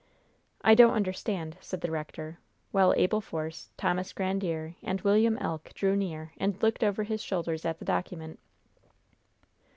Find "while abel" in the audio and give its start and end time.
2.71-3.21